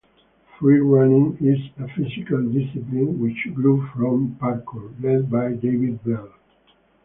Free 0.57 0.79
running 0.79 1.37
is 1.41 1.59
a 1.77 1.87
physical 1.93 2.41
discipline 2.49 3.21
which 3.21 3.47
grew 3.53 3.85
from 3.93 4.35
Parkour, 4.41 4.95
led 4.99 5.29
by 5.29 5.51
David 5.53 6.03
Belle. 6.03 6.33